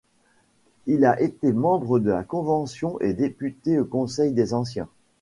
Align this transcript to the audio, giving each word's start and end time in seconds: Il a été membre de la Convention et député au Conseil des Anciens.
Il 0.87 1.05
a 1.05 1.21
été 1.21 1.53
membre 1.53 1.99
de 1.99 2.09
la 2.09 2.23
Convention 2.23 2.99
et 3.01 3.13
député 3.13 3.77
au 3.77 3.85
Conseil 3.85 4.31
des 4.31 4.51
Anciens. 4.55 4.89